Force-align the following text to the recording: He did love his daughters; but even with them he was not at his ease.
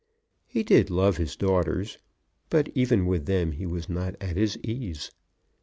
He 0.47 0.63
did 0.63 0.89
love 0.89 1.17
his 1.17 1.35
daughters; 1.35 1.99
but 2.49 2.69
even 2.73 3.05
with 3.05 3.27
them 3.27 3.51
he 3.51 3.67
was 3.67 3.87
not 3.87 4.15
at 4.19 4.35
his 4.35 4.57
ease. 4.63 5.11